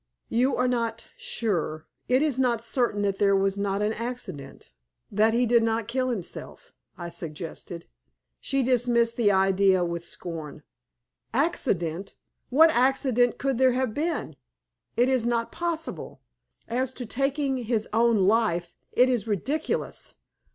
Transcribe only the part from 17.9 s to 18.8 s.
own life,